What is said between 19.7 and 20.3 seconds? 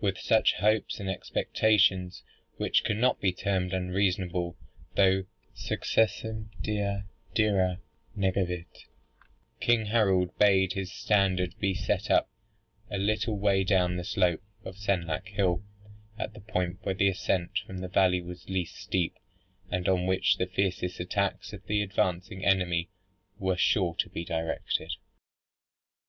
and on